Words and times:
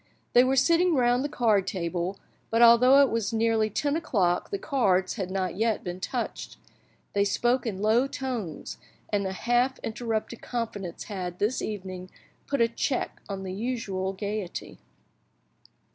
They 0.33 0.43
were 0.43 0.55
sitting 0.55 0.95
round 0.95 1.23
the 1.23 1.29
card 1.29 1.67
table, 1.67 2.17
but 2.49 2.63
although 2.63 3.03
it 3.03 3.11
was 3.11 3.31
nearly 3.31 3.69
ten 3.69 3.95
o'clock 3.95 4.49
the 4.49 4.57
cards 4.57 5.13
had 5.13 5.29
not 5.29 5.55
yet 5.57 5.83
been 5.83 5.99
touched. 5.99 6.57
They 7.13 7.23
spoke 7.23 7.67
in 7.67 7.83
low 7.83 8.07
tones, 8.07 8.79
and 9.09 9.27
a 9.27 9.31
half 9.31 9.77
interrupted 9.83 10.41
confidence 10.41 11.03
had, 11.03 11.37
this 11.37 11.61
evening, 11.61 12.09
put 12.47 12.61
a 12.61 12.67
check 12.67 13.21
on 13.29 13.43
the 13.43 13.53
usual 13.53 14.11
gaiety. 14.13 14.79